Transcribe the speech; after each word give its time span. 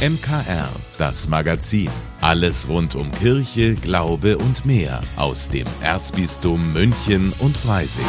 MKR, 0.00 0.70
das 0.96 1.28
Magazin. 1.28 1.90
Alles 2.22 2.66
rund 2.70 2.94
um 2.94 3.12
Kirche, 3.12 3.74
Glaube 3.74 4.38
und 4.38 4.64
mehr 4.64 5.02
aus 5.16 5.50
dem 5.50 5.66
Erzbistum 5.82 6.72
München 6.72 7.34
und 7.38 7.54
Freising. 7.54 8.06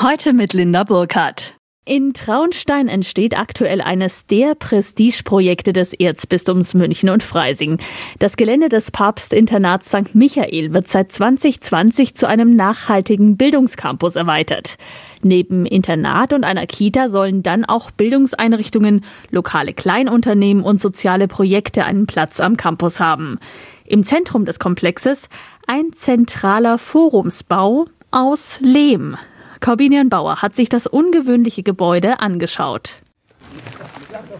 Heute 0.00 0.32
mit 0.34 0.52
Linda 0.52 0.84
Burkhardt. 0.84 1.56
In 1.84 2.14
Traunstein 2.14 2.86
entsteht 2.86 3.36
aktuell 3.36 3.80
eines 3.80 4.26
der 4.26 4.54
Prestigeprojekte 4.54 5.72
des 5.72 5.92
Erzbistums 5.92 6.74
München 6.74 7.08
und 7.08 7.24
Freising. 7.24 7.78
Das 8.20 8.36
Gelände 8.36 8.68
des 8.68 8.92
Papstinternats 8.92 9.88
St. 9.88 10.14
Michael 10.14 10.74
wird 10.74 10.86
seit 10.86 11.10
2020 11.10 12.14
zu 12.14 12.28
einem 12.28 12.54
nachhaltigen 12.54 13.36
Bildungscampus 13.36 14.14
erweitert. 14.14 14.76
Neben 15.22 15.66
Internat 15.66 16.32
und 16.32 16.44
einer 16.44 16.68
Kita 16.68 17.08
sollen 17.08 17.42
dann 17.42 17.64
auch 17.64 17.90
Bildungseinrichtungen, 17.90 19.04
lokale 19.32 19.72
Kleinunternehmen 19.72 20.62
und 20.62 20.80
soziale 20.80 21.26
Projekte 21.26 21.82
einen 21.84 22.06
Platz 22.06 22.38
am 22.38 22.56
Campus 22.56 23.00
haben. 23.00 23.40
Im 23.84 24.04
Zentrum 24.04 24.44
des 24.44 24.60
Komplexes 24.60 25.28
ein 25.66 25.92
zentraler 25.92 26.78
Forumsbau 26.78 27.86
aus 28.12 28.58
Lehm. 28.60 29.16
Corbinian 29.62 30.08
Bauer 30.08 30.42
hat 30.42 30.56
sich 30.56 30.68
das 30.68 30.88
ungewöhnliche 30.88 31.62
Gebäude 31.62 32.18
angeschaut. 32.18 33.00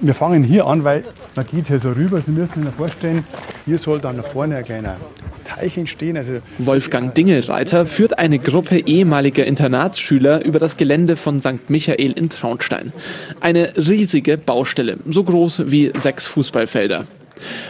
Wir 0.00 0.16
fangen 0.16 0.42
hier 0.42 0.66
an, 0.66 0.82
weil 0.82 1.04
man 1.36 1.46
geht 1.46 1.68
hier 1.68 1.78
so 1.78 1.90
rüber. 1.90 2.20
Sie 2.20 2.32
müssen 2.32 2.64
sich 2.64 2.74
vorstellen, 2.74 3.24
hier 3.64 3.78
soll 3.78 4.00
dann 4.00 4.16
nach 4.16 4.27
vorne 4.27 4.56
ein 4.56 4.64
kleiner 4.64 4.96
Teich 5.44 5.78
entstehen. 5.78 6.16
Also 6.16 6.40
Wolfgang 6.58 7.14
Dingelreiter 7.14 7.86
führt 7.86 8.18
eine 8.18 8.40
Gruppe 8.40 8.78
ehemaliger 8.78 9.46
Internatsschüler 9.46 10.44
über 10.44 10.58
das 10.58 10.77
Gelände 10.77 11.14
von 11.14 11.41
St. 11.41 11.68
Michael 11.70 12.10
in 12.10 12.28
Traunstein. 12.28 12.92
Eine 13.41 13.72
riesige 13.77 14.36
Baustelle, 14.36 14.98
so 15.06 15.22
groß 15.22 15.70
wie 15.70 15.92
sechs 15.94 16.27
Fußballfelder. 16.27 17.06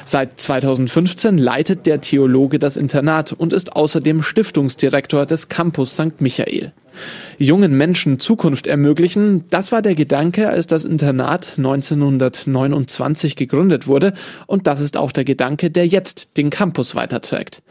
Seit 0.05 0.39
2015 0.39 1.39
leitet 1.39 1.87
der 1.87 2.01
Theologe 2.01 2.59
das 2.59 2.77
Internat 2.77 3.33
und 3.33 3.53
ist 3.53 3.75
außerdem 3.75 4.23
Stiftungsdirektor 4.23 5.27
des 5.27 5.49
Campus 5.49 5.95
St. 5.95 6.21
Michael. 6.21 6.73
Jungen 7.39 7.77
Menschen 7.77 8.21
Zukunft 8.21 8.67
ermöglichen, 8.67 9.45
das 9.51 9.73
war 9.73 9.83
der 9.83 9.95
Gedanke, 9.95 10.49
als 10.49 10.67
das 10.67 10.85
Internat 10.85 11.55
1929 11.57 13.37
gegründet 13.37 13.87
wurde 13.87 14.13
und 14.47 14.67
das 14.67 14.81
ist 14.81 14.97
auch 14.97 15.13
der 15.13 15.25
Gedanke, 15.25 15.71
der 15.71 15.87
jetzt 15.87 16.37
den 16.37 16.51
Campus 16.51 16.95
weiterträgt. 16.95 17.63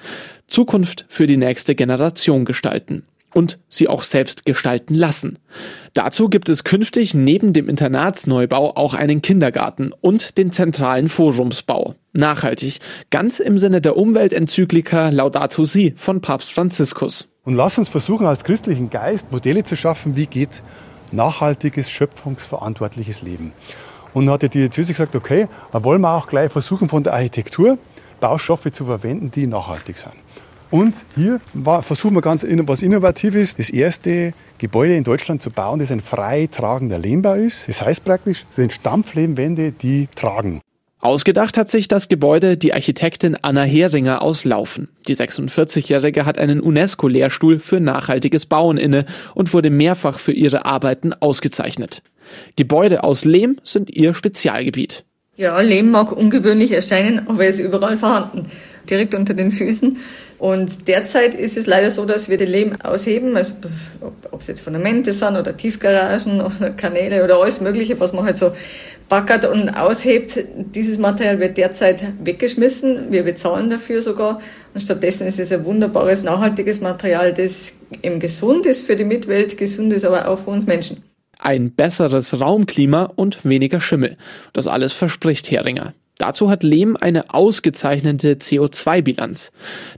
Zukunft 0.48 1.06
für 1.08 1.28
die 1.28 1.38
nächste 1.38 1.76
Generation 1.76 2.46
gestalten 2.46 3.04
und 3.34 3.60
sie 3.70 3.88
auch 3.88 4.04
selbst 4.04 4.46
gestalten 4.46 4.96
lassen. 4.96 5.40
Dazu 5.94 6.30
gibt 6.30 6.48
es 6.48 6.64
künftig 6.64 7.14
neben 7.14 7.52
dem 7.52 7.68
Internatsneubau 7.68 8.78
auch 8.78 8.94
einen 8.94 9.22
Kindergarten 9.22 9.92
und 10.00 10.38
den 10.38 10.52
zentralen 10.52 11.10
Forumsbau. 11.10 11.96
Nachhaltig, 12.14 12.80
ganz 13.10 13.42
im 13.42 13.60
Sinne 13.60 13.82
der 13.82 13.98
Umweltenzyklika 13.98 15.10
Laudato 15.10 15.66
Si 15.66 15.94
von 15.98 16.22
Papst 16.22 16.54
Franziskus. 16.54 17.28
Und 17.44 17.56
lass 17.56 17.78
uns 17.78 17.90
versuchen, 17.90 18.26
als 18.26 18.46
christlichen 18.46 18.90
Geist 18.90 19.34
Modelle 19.34 19.64
zu 19.64 19.76
schaffen, 19.76 20.16
wie 20.16 20.28
geht 20.28 20.64
nachhaltiges, 21.12 21.90
schöpfungsverantwortliches 21.92 23.22
Leben. 23.22 23.52
Und 24.14 24.28
dann 24.28 24.36
hat 24.36 24.44
die 24.44 24.50
Diözese 24.50 24.94
gesagt, 24.94 25.16
okay, 25.16 25.50
dann 25.74 25.84
wollen 25.84 26.00
wir 26.00 26.14
auch 26.14 26.28
gleich 26.28 26.54
versuchen, 26.54 26.88
von 26.88 27.04
der 27.04 27.14
Architektur 27.14 27.78
Baustoffe 28.22 28.72
zu 28.72 28.86
verwenden, 28.86 29.30
die 29.32 29.46
nachhaltig 29.46 29.98
sind. 29.98 30.14
Und 30.72 30.96
hier 31.16 31.42
war, 31.54 31.84
versuchen 31.84 32.16
wir 32.16 32.22
ganz 32.22 32.46
was 32.48 32.82
Innovatives, 32.82 33.58
das 33.58 33.70
erste 33.70 34.34
Gebäude 34.58 34.96
in 34.96 35.04
Deutschland 35.04 35.42
zu 35.42 35.52
bauen, 35.52 35.80
das 35.80 35.92
ein 35.92 36.00
frei 36.00 36.48
tragender 36.50 36.98
Lehmbau 36.98 37.34
ist. 37.34 37.68
Das 37.68 37.82
heißt 37.82 38.06
praktisch, 38.06 38.46
es 38.50 38.56
sind 38.56 38.72
Stampflehmwände, 38.72 39.74
die 39.74 40.08
tragen. 40.16 40.62
Ausgedacht 41.02 41.58
hat 41.58 41.70
sich 41.70 41.88
das 41.88 42.08
Gebäude 42.08 42.58
die 42.58 42.74
Architektin 42.74 43.36
Anna 43.42 43.64
Heringer 43.64 44.22
aus 44.22 44.46
Laufen. 44.46 44.88
Die 45.08 45.16
46-Jährige 45.16 46.26
hat 46.26 46.38
einen 46.38 46.62
UNESCO-Lehrstuhl 46.62 47.60
für 47.60 47.80
nachhaltiges 47.80 48.46
Bauen 48.46 48.78
inne 48.78 49.06
und 49.34 49.54
wurde 49.54 49.72
mehrfach 49.72 50.20
für 50.20 50.32
ihre 50.32 50.66
Arbeiten 50.66 51.12
ausgezeichnet. 51.14 52.04
Gebäude 52.56 53.04
aus 53.04 53.26
Lehm 53.26 53.58
sind 53.64 53.90
ihr 53.90 54.14
Spezialgebiet. 54.14 55.04
Ja, 55.36 55.60
Lehm 55.60 55.90
mag 55.90 56.12
ungewöhnlich 56.12 56.72
erscheinen, 56.72 57.28
aber 57.28 57.46
er 57.46 57.50
ist 57.50 57.60
überall 57.60 57.98
vorhanden. 57.98 58.46
Direkt 58.88 59.16
unter 59.16 59.34
den 59.34 59.52
Füßen 59.52 59.98
und 60.42 60.88
derzeit 60.88 61.36
ist 61.36 61.56
es 61.56 61.68
leider 61.68 61.92
so, 61.92 62.04
dass 62.04 62.28
wir 62.28 62.36
den 62.36 62.50
Lehm 62.50 62.82
ausheben, 62.82 63.38
also 63.38 63.54
ob 64.32 64.42
es 64.42 64.48
jetzt 64.48 64.62
Fundamente 64.62 65.14
sind 65.14 65.36
oder 65.36 65.56
Tiefgaragen 65.56 66.42
oder 66.42 66.72
Kanäle 66.72 67.24
oder 67.24 67.36
alles 67.40 67.62
Mögliche, 67.62 68.00
was 68.00 68.12
man 68.12 68.26
halt 68.26 68.38
so 68.38 68.52
backert 69.08 69.46
und 69.46 69.70
aushebt. 69.70 70.44
Dieses 70.56 70.98
Material 70.98 71.40
wird 71.40 71.58
derzeit 71.58 72.04
weggeschmissen. 72.24 73.12
Wir 73.12 73.22
bezahlen 73.22 73.70
dafür 73.70 74.02
sogar. 74.02 74.42
Und 74.74 74.82
stattdessen 74.82 75.28
ist 75.28 75.40
es 75.40 75.54
ein 75.54 75.64
wunderbares, 75.64 76.24
nachhaltiges 76.24 76.82
Material, 76.82 77.36
das 77.36 77.78
eben 78.02 78.20
gesund 78.20 78.66
ist 78.66 78.88
für 78.88 78.96
die 78.96 79.04
Mitwelt, 79.04 79.58
gesund 79.58 79.94
ist 79.94 80.06
aber 80.06 80.28
auch 80.28 80.40
für 80.40 80.50
uns 80.50 80.66
Menschen. 80.66 81.04
Ein 81.38 81.70
besseres 81.70 82.40
Raumklima 82.40 83.12
und 83.16 83.46
weniger 83.46 83.80
Schimmel. 83.80 84.18
Das 84.54 84.66
alles 84.66 84.92
verspricht 84.92 85.52
Heringer. 85.52 85.94
Dazu 86.22 86.52
hat 86.52 86.62
Lehm 86.62 86.96
eine 87.02 87.34
ausgezeichnete 87.34 88.34
CO2-Bilanz. 88.34 89.52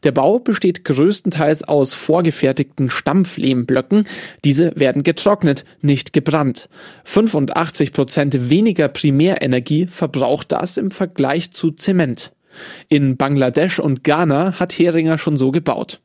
Der 0.04 0.14
Bau 0.14 0.40
besteht 0.40 0.86
größtenteils 0.86 1.66
aus 1.66 1.94
vorgefertigten 1.94 2.90
Stampflehmblöcken. 2.90 4.08
Diese 4.46 4.72
werden 4.80 5.04
getrocknet, 5.04 5.66
nicht 5.82 6.14
gebrannt. 6.14 6.70
85 7.04 7.92
Prozent 7.92 8.50
weniger 8.50 8.88
Primärenergie 8.88 9.88
verbraucht 9.88 10.54
das 10.54 10.78
im 10.78 10.92
Vergleich 10.92 11.52
zu 11.52 11.72
Zement. 11.72 12.32
In 12.88 13.18
Bangladesch 13.18 13.80
und 13.80 14.06
Ghana 14.06 14.62
hat 14.62 14.72
Heringer 14.80 15.18
schon 15.18 15.36
so 15.36 15.52
gebaut. 15.52 16.00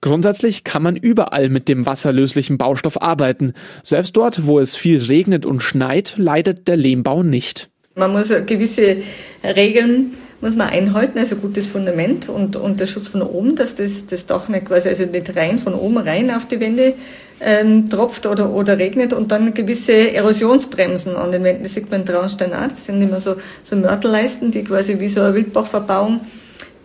Grundsätzlich 0.00 0.64
kann 0.64 0.82
man 0.82 0.96
überall 0.96 1.50
mit 1.50 1.68
dem 1.68 1.84
wasserlöslichen 1.84 2.56
Baustoff 2.56 3.02
arbeiten. 3.02 3.52
Selbst 3.82 4.16
dort, 4.16 4.46
wo 4.46 4.58
es 4.60 4.76
viel 4.76 4.96
regnet 4.98 5.44
und 5.44 5.60
schneit, 5.60 6.14
leidet 6.16 6.68
der 6.68 6.78
Lehmbau 6.78 7.22
nicht. 7.22 7.68
Man 7.94 8.12
muss 8.12 8.28
gewisse 8.46 8.98
Regeln 9.44 10.12
muss 10.42 10.56
man 10.56 10.70
einhalten, 10.70 11.18
also 11.18 11.36
gutes 11.36 11.68
Fundament 11.68 12.28
und, 12.28 12.56
und 12.56 12.80
der 12.80 12.86
Schutz 12.86 13.06
von 13.06 13.22
oben, 13.22 13.54
dass 13.54 13.76
das, 13.76 14.06
das 14.06 14.26
Dach 14.26 14.48
nicht 14.48 14.66
quasi, 14.66 14.88
also 14.88 15.04
nicht 15.04 15.36
rein 15.36 15.60
von 15.60 15.72
oben 15.72 15.98
rein 15.98 16.32
auf 16.32 16.46
die 16.46 16.58
Wände 16.58 16.94
ähm, 17.40 17.88
tropft 17.88 18.26
oder, 18.26 18.50
oder 18.50 18.76
regnet 18.76 19.12
und 19.12 19.30
dann 19.30 19.54
gewisse 19.54 20.12
Erosionsbremsen 20.12 21.16
an 21.16 21.30
den 21.30 21.44
Wänden. 21.44 21.62
Das 21.62 21.74
sieht 21.74 21.90
man 21.92 22.00
in 22.00 22.06
Traunstein 22.06 22.52
auch. 22.52 22.68
Das 22.68 22.86
sind 22.86 23.00
immer 23.00 23.20
so, 23.20 23.36
so 23.62 23.76
Mörtelleisten, 23.76 24.50
die 24.50 24.64
quasi 24.64 24.98
wie 24.98 25.08
so 25.08 25.20
eine 25.20 25.34
Wildbachverbauung 25.34 26.22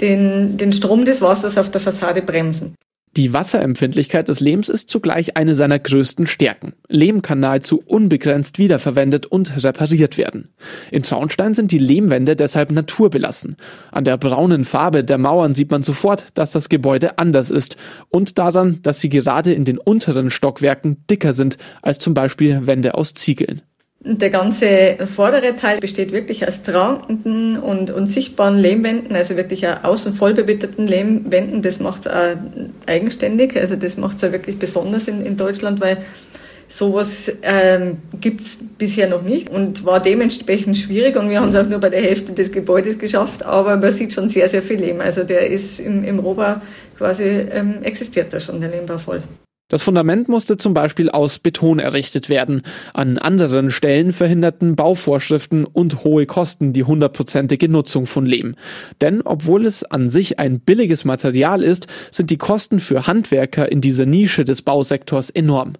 den, 0.02 0.58
den 0.58 0.72
Strom 0.72 1.04
des 1.04 1.22
Wassers 1.22 1.58
auf 1.58 1.72
der 1.72 1.82
Fassade 1.82 2.22
bremsen. 2.22 2.76
Die 3.18 3.34
Wasserempfindlichkeit 3.34 4.30
des 4.30 4.42
Lehms 4.42 4.70
ist 4.70 4.92
zugleich 4.92 5.38
eine 5.38 5.56
seiner 5.56 5.80
größten 5.80 6.28
Stärken. 6.28 6.74
Lehm 6.88 7.24
kann 7.24 7.40
nahezu 7.40 7.82
unbegrenzt 7.84 8.60
wiederverwendet 8.60 9.26
und 9.26 9.64
repariert 9.64 10.20
werden. 10.20 10.50
In 10.92 11.02
Traunstein 11.02 11.56
sind 11.56 11.72
die 11.72 11.80
Lehmwände 11.80 12.36
deshalb 12.36 12.70
naturbelassen. 12.70 13.56
An 13.92 14.04
der 14.04 14.18
braunen 14.18 14.66
Farbe 14.66 15.04
der 15.04 15.18
Mauern 15.18 15.56
sieht 15.56 15.72
man 15.72 15.82
sofort, 15.82 16.28
dass 16.36 16.52
das 16.52 16.70
Gebäude 16.70 17.18
anders 17.18 17.50
ist 17.50 17.78
und 18.10 18.38
daran, 18.38 18.84
dass 18.84 19.00
sie 19.00 19.10
gerade 19.10 19.52
in 19.52 19.66
den 19.66 19.80
unteren 19.80 20.30
Stockwerken 20.30 20.98
dicker 21.10 21.34
sind 21.34 21.58
als 21.82 21.98
zum 21.98 22.14
Beispiel 22.14 22.68
Wände 22.68 22.94
aus 22.94 23.16
Ziegeln. 23.16 23.64
Der 24.10 24.30
ganze 24.30 25.06
vordere 25.06 25.58
Teil 25.58 25.80
besteht 25.80 26.14
wirklich 26.14 26.48
aus 26.48 26.64
tragenden 26.64 27.58
und, 27.58 27.92
und 27.92 28.10
sichtbaren 28.10 28.58
Lehmwänden, 28.58 29.14
also 29.14 29.36
wirklich 29.36 29.68
außen 29.68 30.14
voll 30.14 30.34
bewitterten 30.34 30.88
Lehmwänden. 30.88 31.62
Das 31.62 31.82
macht 31.82 32.06
es 32.06 32.08
auch 32.08 32.38
eigenständig, 32.86 33.58
also 33.58 33.76
das 33.76 33.98
macht 33.98 34.18
es 34.18 34.24
auch 34.24 34.32
wirklich 34.32 34.60
besonders 34.60 35.10
in, 35.10 35.22
in 35.24 35.36
Deutschland, 35.36 35.82
weil 35.82 35.98
sowas 36.70 37.32
ähm, 37.44 37.98
gibt 38.22 38.42
es 38.42 38.58
bisher 38.78 39.10
noch 39.10 39.24
nicht 39.24 39.50
und 39.50 39.86
war 39.86 40.02
dementsprechend 40.02 40.78
schwierig 40.78 41.18
und 41.18 41.30
wir 41.30 41.42
haben 41.42 41.50
es 41.50 41.56
auch 41.58 41.66
nur 41.66 41.80
bei 41.80 41.90
der 41.90 42.02
Hälfte 42.02 42.34
des 42.34 42.52
Gebäudes 42.52 43.00
geschafft, 43.00 43.46
aber 43.46 43.76
man 43.76 43.92
sieht 43.92 44.14
schon 44.14 44.30
sehr, 44.30 44.48
sehr 44.48 44.62
viel 44.62 44.80
Lehm. 44.80 45.02
Also 45.02 45.24
der 45.24 45.50
ist 45.50 45.80
im, 45.80 46.06
im 46.06 46.20
Rohbau 46.20 46.56
quasi, 46.98 47.24
ähm, 47.24 47.84
existiert 47.84 48.32
da 48.32 48.40
schon, 48.40 48.62
der 48.62 48.70
Lehmbau 48.70 48.98
voll. 48.98 49.22
Das 49.70 49.82
Fundament 49.82 50.30
musste 50.30 50.56
zum 50.56 50.74
Beispiel 50.74 51.10
aus 51.10 51.40
Beton 51.40 51.80
errichtet 51.80 52.30
werden. 52.30 52.62
An 52.94 53.18
anderen 53.18 53.70
Stellen 53.70 54.14
verhinderten 54.14 54.78
Bauvorschriften 54.78 55.66
und 55.66 56.06
hohe 56.06 56.26
Kosten 56.26 56.72
die 56.72 56.86
hundertprozentige 56.86 57.68
Nutzung 57.68 58.06
von 58.06 58.26
Lehm. 58.26 58.56
Denn 59.02 59.22
obwohl 59.24 59.66
es 59.66 59.84
an 59.84 60.10
sich 60.10 60.40
ein 60.40 60.62
billiges 60.62 61.04
Material 61.04 61.64
ist, 61.64 61.88
sind 62.12 62.30
die 62.30 62.38
Kosten 62.38 62.80
für 62.80 63.08
Handwerker 63.08 63.70
in 63.70 63.82
dieser 63.82 64.06
Nische 64.06 64.46
des 64.46 64.62
Bausektors 64.62 65.30
enorm. 65.30 65.74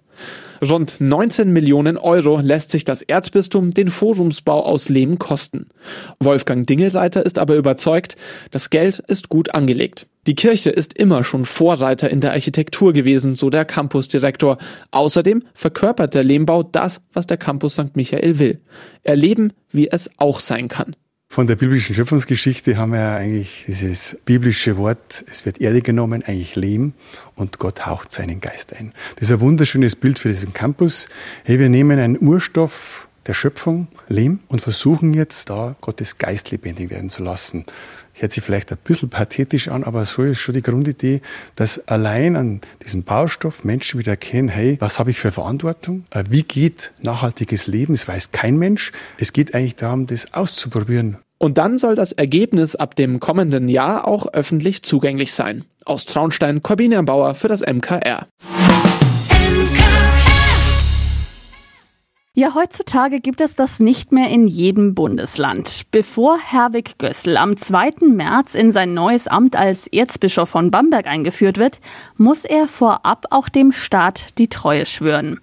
Rund 0.62 0.96
19 1.00 1.52
Millionen 1.52 1.96
Euro 1.96 2.40
lässt 2.40 2.70
sich 2.70 2.84
das 2.84 3.02
Erzbistum 3.02 3.72
den 3.72 3.88
Forumsbau 3.88 4.64
aus 4.64 4.88
Lehm 4.88 5.18
kosten. 5.18 5.68
Wolfgang 6.20 6.66
Dingelreiter 6.66 7.24
ist 7.24 7.38
aber 7.38 7.54
überzeugt, 7.54 8.16
das 8.50 8.70
Geld 8.70 8.98
ist 8.98 9.28
gut 9.28 9.54
angelegt. 9.54 10.06
Die 10.26 10.34
Kirche 10.34 10.70
ist 10.70 10.98
immer 10.98 11.24
schon 11.24 11.44
Vorreiter 11.44 12.10
in 12.10 12.20
der 12.20 12.32
Architektur 12.32 12.92
gewesen, 12.92 13.36
so 13.36 13.50
der 13.50 13.64
Campusdirektor. 13.64 14.58
Außerdem 14.90 15.42
verkörpert 15.54 16.14
der 16.14 16.24
Lehmbau 16.24 16.62
das, 16.62 17.00
was 17.12 17.26
der 17.26 17.38
Campus 17.38 17.74
St. 17.74 17.96
Michael 17.96 18.38
will. 18.38 18.60
Erleben, 19.04 19.52
wie 19.70 19.88
es 19.88 20.10
auch 20.18 20.40
sein 20.40 20.68
kann. 20.68 20.96
Von 21.30 21.46
der 21.46 21.56
biblischen 21.56 21.94
Schöpfungsgeschichte 21.94 22.78
haben 22.78 22.92
wir 22.92 23.00
ja 23.00 23.16
eigentlich 23.16 23.64
dieses 23.66 24.16
biblische 24.24 24.78
Wort, 24.78 25.26
es 25.30 25.44
wird 25.44 25.60
Erde 25.60 25.82
genommen, 25.82 26.22
eigentlich 26.22 26.56
Lehm 26.56 26.94
und 27.34 27.58
Gott 27.58 27.84
haucht 27.84 28.12
seinen 28.12 28.40
Geist 28.40 28.74
ein. 28.74 28.92
Das 29.16 29.28
ist 29.28 29.32
ein 29.32 29.40
wunderschönes 29.40 29.94
Bild 29.94 30.18
für 30.18 30.28
diesen 30.28 30.54
Campus. 30.54 31.06
Hey, 31.44 31.58
wir 31.58 31.68
nehmen 31.68 31.98
einen 31.98 32.18
Urstoff 32.18 33.07
der 33.28 33.34
Schöpfung, 33.34 33.88
Lehm, 34.08 34.40
und 34.48 34.60
versuchen 34.60 35.14
jetzt 35.14 35.50
da 35.50 35.76
Gottes 35.80 36.18
Geist 36.18 36.50
lebendig 36.50 36.90
werden 36.90 37.10
zu 37.10 37.22
lassen. 37.22 37.64
Hört 38.14 38.32
sich 38.32 38.42
vielleicht 38.42 38.72
ein 38.72 38.78
bisschen 38.82 39.10
pathetisch 39.10 39.68
an, 39.68 39.84
aber 39.84 40.04
so 40.04 40.24
ist 40.24 40.40
schon 40.40 40.54
die 40.54 40.62
Grundidee, 40.62 41.20
dass 41.54 41.86
allein 41.86 42.34
an 42.34 42.60
diesem 42.84 43.04
Baustoff 43.04 43.62
Menschen 43.62 44.00
wieder 44.00 44.12
erkennen, 44.12 44.48
hey, 44.48 44.76
was 44.80 44.98
habe 44.98 45.10
ich 45.10 45.20
für 45.20 45.30
Verantwortung? 45.30 46.04
Äh, 46.10 46.24
wie 46.28 46.42
geht 46.42 46.92
nachhaltiges 47.02 47.68
Leben? 47.68 47.92
Es 47.92 48.08
weiß 48.08 48.32
kein 48.32 48.56
Mensch. 48.56 48.90
Es 49.18 49.32
geht 49.32 49.54
eigentlich 49.54 49.76
darum, 49.76 50.08
das 50.08 50.34
auszuprobieren. 50.34 51.18
Und 51.38 51.58
dann 51.58 51.78
soll 51.78 51.94
das 51.94 52.10
Ergebnis 52.10 52.74
ab 52.74 52.96
dem 52.96 53.20
kommenden 53.20 53.68
Jahr 53.68 54.08
auch 54.08 54.26
öffentlich 54.32 54.82
zugänglich 54.82 55.32
sein. 55.32 55.64
Aus 55.84 56.04
Traunstein, 56.04 56.62
Corbinian 56.62 57.04
Bauer 57.04 57.34
für 57.34 57.46
das 57.46 57.60
MKR. 57.60 58.26
Ja, 62.38 62.54
heutzutage 62.54 63.18
gibt 63.18 63.40
es 63.40 63.56
das 63.56 63.80
nicht 63.80 64.12
mehr 64.12 64.28
in 64.28 64.46
jedem 64.46 64.94
Bundesland. 64.94 65.82
Bevor 65.90 66.38
Herwig 66.38 66.96
Gössel 66.98 67.36
am 67.36 67.56
2. 67.56 68.06
März 68.12 68.54
in 68.54 68.70
sein 68.70 68.94
neues 68.94 69.26
Amt 69.26 69.56
als 69.56 69.88
Erzbischof 69.88 70.48
von 70.48 70.70
Bamberg 70.70 71.08
eingeführt 71.08 71.58
wird, 71.58 71.80
muss 72.16 72.44
er 72.44 72.68
vorab 72.68 73.24
auch 73.30 73.48
dem 73.48 73.72
Staat 73.72 74.38
die 74.38 74.46
Treue 74.46 74.86
schwören. 74.86 75.40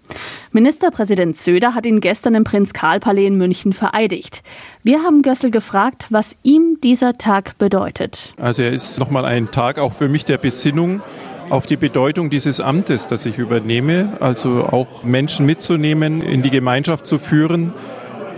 Ministerpräsident 0.53 1.35
Söder 1.35 1.75
hat 1.75 1.85
ihn 1.85 1.99
gestern 1.99 2.33
im 2.33 2.45
Prinz-Karl-Palais 2.45 3.27
in 3.27 3.35
München 3.35 3.73
vereidigt. 3.73 4.41
Wir 4.81 5.03
haben 5.03 5.21
Gössel 5.21 5.51
gefragt, 5.51 6.05
was 6.11 6.37
ihm 6.43 6.77
dieser 6.81 7.17
Tag 7.17 7.57
bedeutet. 7.57 8.33
Also 8.37 8.61
er 8.61 8.71
ist 8.71 8.99
nochmal 8.99 9.25
ein 9.25 9.51
Tag 9.51 9.79
auch 9.79 9.91
für 9.91 10.07
mich 10.07 10.23
der 10.23 10.37
Besinnung 10.37 11.01
auf 11.49 11.65
die 11.65 11.77
Bedeutung 11.77 12.29
dieses 12.29 12.59
Amtes, 12.59 13.07
das 13.07 13.25
ich 13.25 13.37
übernehme, 13.37 14.17
also 14.19 14.65
auch 14.65 15.03
Menschen 15.03 15.45
mitzunehmen, 15.45 16.21
in 16.21 16.41
die 16.41 16.49
Gemeinschaft 16.49 17.05
zu 17.05 17.19
führen, 17.19 17.73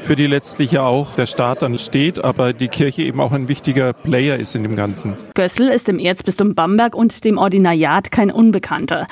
für 0.08 0.16
die 0.16 0.26
letztlich 0.26 0.72
ja 0.72 0.84
auch 0.84 1.16
der 1.16 1.26
Staat 1.26 1.62
dann 1.62 1.78
steht, 1.78 2.24
aber 2.24 2.54
die 2.54 2.70
Kirche 2.70 3.02
eben 3.02 3.20
auch 3.20 3.34
ein 3.34 3.50
wichtiger 3.50 3.92
Player 3.92 4.38
ist 4.38 4.56
in 4.56 4.64
dem 4.64 4.78
Ganzen. 4.78 5.16
Gössel 5.34 5.68
ist 5.68 5.90
im 5.90 6.00
Erzbistum 6.00 6.56
Bamberg 6.56 6.96
und 6.96 7.26
dem 7.26 7.38
Ordinariat 7.38 8.10
kein 8.10 8.32
Unbekannter. 8.32 9.06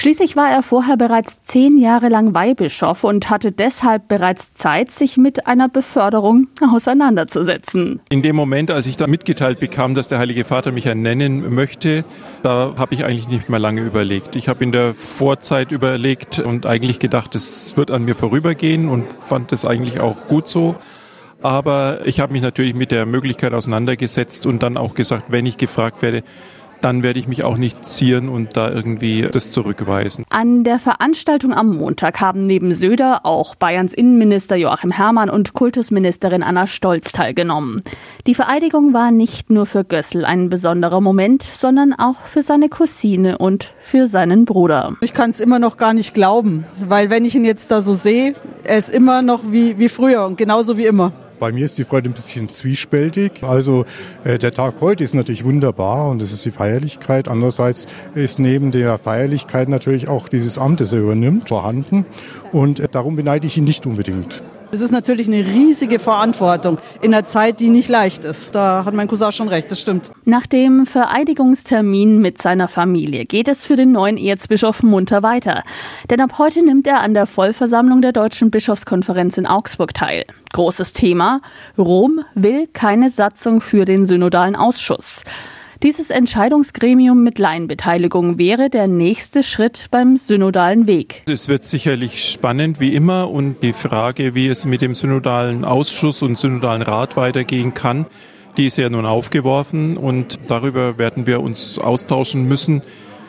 Schließlich 0.00 0.36
war 0.36 0.48
er 0.48 0.62
vorher 0.62 0.96
bereits 0.96 1.42
zehn 1.42 1.76
Jahre 1.76 2.08
lang 2.08 2.32
Weihbischof 2.32 3.02
und 3.02 3.30
hatte 3.30 3.50
deshalb 3.50 4.06
bereits 4.06 4.54
Zeit, 4.54 4.92
sich 4.92 5.16
mit 5.16 5.48
einer 5.48 5.68
Beförderung 5.68 6.46
auseinanderzusetzen. 6.72 8.00
In 8.08 8.22
dem 8.22 8.36
Moment, 8.36 8.70
als 8.70 8.86
ich 8.86 8.96
da 8.96 9.08
mitgeteilt 9.08 9.58
bekam, 9.58 9.96
dass 9.96 10.06
der 10.06 10.20
Heilige 10.20 10.44
Vater 10.44 10.70
mich 10.70 10.86
ernennen 10.86 11.52
möchte, 11.52 12.04
da 12.44 12.74
habe 12.76 12.94
ich 12.94 13.04
eigentlich 13.04 13.26
nicht 13.26 13.48
mehr 13.48 13.58
lange 13.58 13.80
überlegt. 13.80 14.36
Ich 14.36 14.48
habe 14.48 14.62
in 14.62 14.70
der 14.70 14.94
Vorzeit 14.94 15.72
überlegt 15.72 16.38
und 16.38 16.64
eigentlich 16.64 17.00
gedacht, 17.00 17.34
es 17.34 17.76
wird 17.76 17.90
an 17.90 18.04
mir 18.04 18.14
vorübergehen 18.14 18.88
und 18.88 19.04
fand 19.28 19.52
es 19.52 19.64
eigentlich 19.64 19.98
auch 19.98 20.28
gut 20.28 20.37
so. 20.46 20.76
Aber 21.40 22.00
ich 22.04 22.20
habe 22.20 22.32
mich 22.32 22.42
natürlich 22.42 22.74
mit 22.74 22.90
der 22.90 23.06
Möglichkeit 23.06 23.54
auseinandergesetzt 23.54 24.44
und 24.44 24.62
dann 24.62 24.76
auch 24.76 24.94
gesagt, 24.94 25.26
wenn 25.28 25.46
ich 25.46 25.56
gefragt 25.56 26.02
werde, 26.02 26.22
dann 26.80 27.02
werde 27.02 27.18
ich 27.18 27.28
mich 27.28 27.44
auch 27.44 27.56
nicht 27.56 27.84
zieren 27.86 28.28
und 28.28 28.56
da 28.56 28.70
irgendwie 28.70 29.22
das 29.22 29.50
zurückweisen. 29.52 30.24
An 30.30 30.64
der 30.64 30.78
Veranstaltung 30.78 31.52
am 31.52 31.76
Montag 31.76 32.20
haben 32.20 32.46
neben 32.46 32.72
Söder 32.72 33.20
auch 33.24 33.54
Bayerns 33.54 33.94
Innenminister 33.94 34.56
Joachim 34.56 34.90
Herrmann 34.90 35.30
und 35.30 35.52
Kultusministerin 35.52 36.42
Anna 36.42 36.66
Stolz 36.66 37.12
teilgenommen. 37.12 37.82
Die 38.26 38.34
Vereidigung 38.34 38.92
war 38.92 39.10
nicht 39.10 39.50
nur 39.50 39.66
für 39.66 39.84
Gössel 39.84 40.24
ein 40.24 40.48
besonderer 40.48 41.00
Moment, 41.00 41.42
sondern 41.42 41.92
auch 41.92 42.22
für 42.24 42.42
seine 42.42 42.68
Cousine 42.68 43.38
und 43.38 43.72
für 43.80 44.06
seinen 44.06 44.44
Bruder. 44.44 44.96
Ich 45.00 45.12
kann 45.12 45.30
es 45.30 45.40
immer 45.40 45.58
noch 45.58 45.76
gar 45.76 45.94
nicht 45.94 46.14
glauben, 46.14 46.64
weil 46.86 47.10
wenn 47.10 47.24
ich 47.24 47.34
ihn 47.34 47.44
jetzt 47.44 47.70
da 47.70 47.80
so 47.80 47.94
sehe, 47.94 48.34
er 48.64 48.78
ist 48.78 48.90
immer 48.90 49.22
noch 49.22 49.42
wie, 49.50 49.78
wie 49.78 49.88
früher 49.88 50.26
und 50.26 50.36
genauso 50.36 50.76
wie 50.76 50.86
immer. 50.86 51.12
Bei 51.38 51.52
mir 51.52 51.64
ist 51.64 51.78
die 51.78 51.84
Freude 51.84 52.08
ein 52.08 52.12
bisschen 52.12 52.48
zwiespältig. 52.48 53.42
Also 53.42 53.84
äh, 54.24 54.38
der 54.38 54.52
Tag 54.52 54.74
heute 54.80 55.04
ist 55.04 55.14
natürlich 55.14 55.44
wunderbar 55.44 56.10
und 56.10 56.20
es 56.20 56.32
ist 56.32 56.44
die 56.44 56.50
Feierlichkeit. 56.50 57.28
Andererseits 57.28 57.86
ist 58.14 58.38
neben 58.38 58.70
der 58.70 58.98
Feierlichkeit 58.98 59.68
natürlich 59.68 60.08
auch 60.08 60.28
dieses 60.28 60.58
Amt, 60.58 60.80
das 60.80 60.92
er 60.92 61.00
übernimmt, 61.00 61.48
vorhanden. 61.48 62.06
Und 62.52 62.80
äh, 62.80 62.88
darum 62.90 63.16
beneide 63.16 63.46
ich 63.46 63.56
ihn 63.56 63.64
nicht 63.64 63.86
unbedingt. 63.86 64.42
Es 64.70 64.82
ist 64.82 64.90
natürlich 64.90 65.28
eine 65.28 65.46
riesige 65.46 65.98
Verantwortung 65.98 66.76
in 67.00 67.14
einer 67.14 67.24
Zeit, 67.24 67.58
die 67.58 67.70
nicht 67.70 67.88
leicht 67.88 68.26
ist. 68.26 68.54
Da 68.54 68.84
hat 68.84 68.92
mein 68.92 69.08
Cousin 69.08 69.32
schon 69.32 69.48
recht, 69.48 69.70
das 69.70 69.80
stimmt. 69.80 70.12
Nach 70.26 70.46
dem 70.46 70.84
Vereidigungstermin 70.84 72.18
mit 72.18 72.36
seiner 72.36 72.68
Familie 72.68 73.24
geht 73.24 73.48
es 73.48 73.64
für 73.64 73.76
den 73.76 73.92
neuen 73.92 74.18
Erzbischof 74.18 74.82
munter 74.82 75.22
weiter. 75.22 75.64
Denn 76.10 76.20
ab 76.20 76.32
heute 76.36 76.62
nimmt 76.62 76.86
er 76.86 77.00
an 77.00 77.14
der 77.14 77.26
Vollversammlung 77.26 78.02
der 78.02 78.12
Deutschen 78.12 78.50
Bischofskonferenz 78.50 79.38
in 79.38 79.46
Augsburg 79.46 79.94
teil. 79.94 80.26
Großes 80.52 80.92
Thema. 80.92 81.40
Rom 81.78 82.20
will 82.34 82.66
keine 82.66 83.08
Satzung 83.08 83.62
für 83.62 83.86
den 83.86 84.04
synodalen 84.04 84.54
Ausschuss. 84.54 85.24
Dieses 85.84 86.10
Entscheidungsgremium 86.10 87.22
mit 87.22 87.38
Laienbeteiligung 87.38 88.36
wäre 88.36 88.68
der 88.68 88.88
nächste 88.88 89.44
Schritt 89.44 89.86
beim 89.92 90.16
synodalen 90.16 90.88
Weg. 90.88 91.22
Es 91.28 91.46
wird 91.46 91.62
sicherlich 91.62 92.32
spannend 92.32 92.80
wie 92.80 92.96
immer 92.96 93.30
und 93.30 93.62
die 93.62 93.72
Frage, 93.72 94.34
wie 94.34 94.48
es 94.48 94.66
mit 94.66 94.82
dem 94.82 94.96
synodalen 94.96 95.64
Ausschuss 95.64 96.22
und 96.22 96.36
synodalen 96.36 96.82
Rat 96.82 97.16
weitergehen 97.16 97.74
kann, 97.74 98.06
die 98.56 98.66
ist 98.66 98.76
ja 98.76 98.90
nun 98.90 99.06
aufgeworfen 99.06 99.96
und 99.96 100.40
darüber 100.48 100.98
werden 100.98 101.28
wir 101.28 101.40
uns 101.40 101.78
austauschen 101.78 102.42
müssen. 102.42 102.82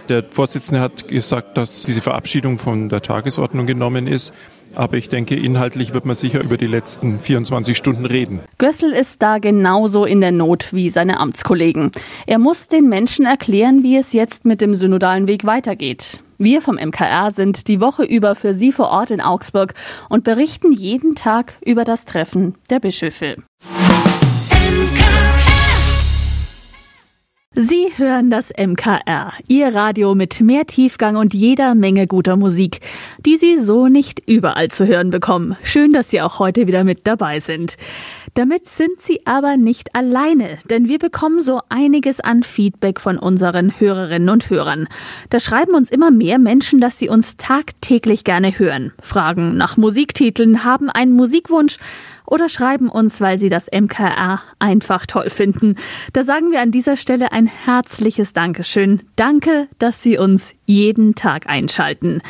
Der 0.07 0.23
Vorsitzende 0.27 0.81
hat 0.81 1.07
gesagt, 1.07 1.55
dass 1.55 1.83
diese 1.83 2.01
Verabschiedung 2.01 2.57
von 2.57 2.89
der 2.89 3.03
Tagesordnung 3.03 3.67
genommen 3.67 4.07
ist. 4.07 4.33
Aber 4.75 4.97
ich 4.97 5.09
denke, 5.09 5.35
inhaltlich 5.35 5.93
wird 5.93 6.05
man 6.05 6.15
sicher 6.15 6.41
über 6.43 6.57
die 6.57 6.67
letzten 6.67 7.19
24 7.19 7.77
Stunden 7.77 8.05
reden. 8.05 8.39
Gössel 8.57 8.91
ist 8.91 9.21
da 9.21 9.37
genauso 9.39 10.05
in 10.05 10.21
der 10.21 10.31
Not 10.31 10.73
wie 10.73 10.89
seine 10.89 11.19
Amtskollegen. 11.19 11.91
Er 12.27 12.39
muss 12.39 12.67
den 12.67 12.87
Menschen 12.89 13.25
erklären, 13.25 13.83
wie 13.83 13.97
es 13.97 14.13
jetzt 14.13 14.45
mit 14.45 14.61
dem 14.61 14.75
synodalen 14.75 15.27
Weg 15.27 15.45
weitergeht. 15.45 16.19
Wir 16.37 16.61
vom 16.61 16.75
MKR 16.75 17.31
sind 17.31 17.67
die 17.67 17.81
Woche 17.81 18.03
über 18.03 18.33
für 18.35 18.53
Sie 18.53 18.71
vor 18.71 18.89
Ort 18.89 19.11
in 19.11 19.19
Augsburg 19.19 19.73
und 20.07 20.23
berichten 20.23 20.71
jeden 20.71 21.15
Tag 21.15 21.57
über 21.65 21.83
das 21.83 22.05
Treffen 22.05 22.55
der 22.69 22.79
Bischöfe. 22.79 23.35
Sie 27.61 27.89
hören 27.97 28.31
das 28.31 28.53
MKR, 28.57 29.33
Ihr 29.49 29.75
Radio 29.75 30.15
mit 30.15 30.39
mehr 30.39 30.65
Tiefgang 30.65 31.17
und 31.17 31.33
jeder 31.33 31.75
Menge 31.75 32.07
guter 32.07 32.37
Musik, 32.37 32.79
die 33.25 33.35
Sie 33.35 33.57
so 33.57 33.89
nicht 33.89 34.21
überall 34.25 34.69
zu 34.69 34.87
hören 34.87 35.09
bekommen. 35.09 35.57
Schön, 35.61 35.91
dass 35.91 36.09
Sie 36.09 36.21
auch 36.21 36.39
heute 36.39 36.67
wieder 36.67 36.85
mit 36.85 37.05
dabei 37.05 37.41
sind. 37.41 37.75
Damit 38.39 38.69
sind 38.69 39.01
Sie 39.01 39.19
aber 39.25 39.57
nicht 39.57 39.95
alleine, 39.95 40.59
denn 40.69 40.87
wir 40.87 40.97
bekommen 40.97 41.41
so 41.41 41.59
einiges 41.67 42.21
an 42.21 42.43
Feedback 42.43 43.01
von 43.01 43.17
unseren 43.17 43.81
Hörerinnen 43.81 44.29
und 44.29 44.49
Hörern. 44.49 44.87
Da 45.29 45.39
schreiben 45.39 45.75
uns 45.75 45.91
immer 45.91 46.09
mehr 46.09 46.39
Menschen, 46.39 46.79
dass 46.79 46.97
sie 46.97 47.09
uns 47.09 47.35
tagtäglich 47.35 48.23
gerne 48.23 48.57
hören, 48.57 48.93
fragen 49.01 49.57
nach 49.57 49.75
Musiktiteln, 49.75 50.63
haben 50.63 50.89
einen 50.89 51.11
Musikwunsch, 51.11 51.79
oder 52.25 52.47
schreiben 52.47 52.87
uns, 52.87 53.19
weil 53.19 53.39
sie 53.39 53.49
das 53.49 53.67
MKR 53.73 54.41
einfach 54.59 55.05
toll 55.05 55.29
finden. 55.29 55.75
Da 56.13 56.23
sagen 56.23 56.51
wir 56.51 56.61
an 56.61 56.71
dieser 56.71 56.95
Stelle 56.95 57.33
ein 57.33 57.47
herzliches 57.47 58.31
Dankeschön. 58.31 59.01
Danke, 59.17 59.67
dass 59.79 60.01
Sie 60.01 60.17
uns 60.17 60.53
jeden 60.65 61.15
Tag 61.15 61.47
einschalten. 61.47 62.21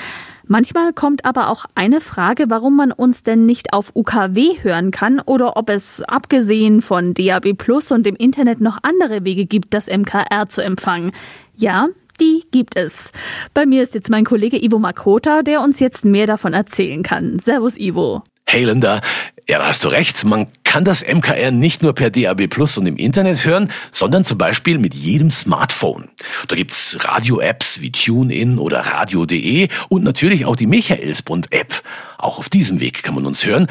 Manchmal 0.51 0.93
kommt 0.93 1.25
aber 1.25 1.49
auch 1.49 1.65
eine 1.75 2.01
Frage, 2.01 2.45
warum 2.49 2.75
man 2.75 2.91
uns 2.91 3.21
denn 3.21 3.45
nicht 3.45 3.71
auf 3.71 3.91
UKW 3.95 4.63
hören 4.63 4.89
kann 4.89 5.21
oder 5.23 5.57
ob 5.57 5.69
es 5.69 6.01
abgesehen 6.01 6.81
von 6.81 7.13
DAB 7.13 7.53
Plus 7.53 7.91
und 7.91 8.03
dem 8.03 8.15
Internet 8.15 8.59
noch 8.59 8.79
andere 8.81 9.23
Wege 9.23 9.45
gibt, 9.45 9.75
das 9.75 9.85
MKR 9.85 10.49
zu 10.49 10.63
empfangen. 10.63 11.11
Ja, 11.55 11.89
die 12.19 12.45
gibt 12.49 12.75
es. 12.75 13.11
Bei 13.53 13.67
mir 13.67 13.83
ist 13.83 13.93
jetzt 13.93 14.09
mein 14.09 14.25
Kollege 14.25 14.57
Ivo 14.57 14.79
Makota, 14.79 15.43
der 15.43 15.61
uns 15.61 15.79
jetzt 15.79 16.03
mehr 16.03 16.25
davon 16.25 16.53
erzählen 16.53 17.03
kann. 17.03 17.37
Servus 17.37 17.77
Ivo. 17.77 18.23
Hey 18.47 18.65
Linda, 18.65 19.01
ja, 19.47 19.59
da 19.59 19.67
hast 19.67 19.83
du 19.83 19.89
recht. 19.89 20.25
Man 20.25 20.47
kann 20.69 20.85
das 20.85 21.03
MKR 21.03 21.49
nicht 21.49 21.81
nur 21.81 21.93
per 21.93 22.11
DAB 22.11 22.45
Plus 22.47 22.77
und 22.77 22.85
im 22.85 22.95
Internet 22.95 23.43
hören, 23.43 23.71
sondern 23.91 24.23
zum 24.23 24.37
Beispiel 24.37 24.77
mit 24.77 24.93
jedem 24.93 25.31
Smartphone. 25.31 26.09
Da 26.47 26.55
gibt's 26.55 26.95
Radio-Apps 26.99 27.81
wie 27.81 27.91
TuneIn 27.91 28.59
oder 28.59 28.81
Radio.de 28.81 29.69
und 29.89 30.03
natürlich 30.03 30.45
auch 30.45 30.55
die 30.55 30.67
Michaelsbund-App. 30.67 31.81
Auch 32.19 32.37
auf 32.37 32.49
diesem 32.49 32.81
Weg 32.81 33.01
kann 33.01 33.15
man 33.15 33.25
uns 33.25 33.47
hören, 33.47 33.65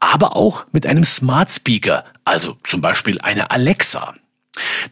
aber 0.00 0.34
auch 0.34 0.66
mit 0.72 0.86
einem 0.86 1.04
Smart 1.04 1.52
Speaker, 1.52 2.04
also 2.24 2.56
zum 2.64 2.80
Beispiel 2.80 3.20
eine 3.20 3.52
Alexa. 3.52 4.14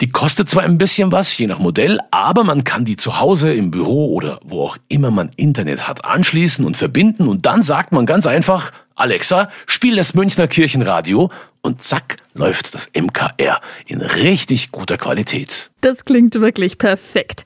Die 0.00 0.08
kostet 0.08 0.48
zwar 0.48 0.62
ein 0.62 0.78
bisschen 0.78 1.10
was, 1.10 1.36
je 1.36 1.46
nach 1.46 1.58
Modell, 1.58 1.98
aber 2.10 2.44
man 2.44 2.64
kann 2.64 2.84
die 2.84 2.96
zu 2.96 3.18
Hause, 3.18 3.52
im 3.52 3.70
Büro 3.70 4.14
oder 4.14 4.40
wo 4.44 4.64
auch 4.64 4.76
immer 4.88 5.10
man 5.10 5.30
Internet 5.36 5.88
hat, 5.88 6.04
anschließen 6.04 6.64
und 6.64 6.76
verbinden 6.76 7.26
und 7.28 7.46
dann 7.46 7.62
sagt 7.62 7.92
man 7.92 8.06
ganz 8.06 8.26
einfach, 8.26 8.72
Alexa, 8.94 9.48
spiel 9.66 9.96
das 9.96 10.14
Münchner 10.14 10.48
Kirchenradio 10.48 11.30
und 11.62 11.82
zack 11.82 12.16
läuft 12.34 12.74
das 12.74 12.90
MKR 12.96 13.60
in 13.86 14.00
richtig 14.00 14.70
guter 14.70 14.96
Qualität. 14.96 15.70
Das 15.80 16.04
klingt 16.04 16.34
wirklich 16.34 16.78
perfekt. 16.78 17.44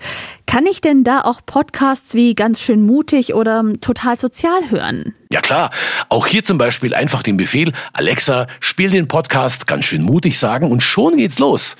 Kann 0.52 0.66
ich 0.66 0.82
denn 0.82 1.02
da 1.02 1.22
auch 1.22 1.40
Podcasts 1.46 2.12
wie 2.12 2.34
ganz 2.34 2.60
schön 2.60 2.84
mutig 2.84 3.32
oder 3.32 3.64
total 3.80 4.18
sozial 4.18 4.68
hören? 4.68 5.14
Ja 5.32 5.40
klar, 5.40 5.70
auch 6.10 6.26
hier 6.26 6.44
zum 6.44 6.58
Beispiel 6.58 6.92
einfach 6.92 7.22
den 7.22 7.38
Befehl, 7.38 7.72
Alexa, 7.94 8.48
spiel 8.60 8.90
den 8.90 9.08
Podcast 9.08 9.66
ganz 9.66 9.86
schön 9.86 10.02
mutig 10.02 10.38
sagen 10.38 10.70
und 10.70 10.82
schon 10.82 11.16
geht's 11.16 11.38
los. 11.38 11.78